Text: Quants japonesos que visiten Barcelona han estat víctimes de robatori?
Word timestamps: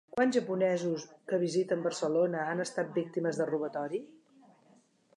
Quants 0.13 0.35
japonesos 0.35 1.05
que 1.33 1.39
visiten 1.43 1.85
Barcelona 1.89 2.49
han 2.55 2.65
estat 2.67 2.93
víctimes 2.99 3.41
de 3.43 3.51
robatori? 3.55 4.05